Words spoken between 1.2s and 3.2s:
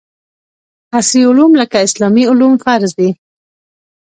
علوم لکه اسلامي علوم فرض دي